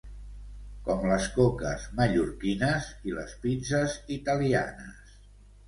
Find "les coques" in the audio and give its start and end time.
1.09-1.85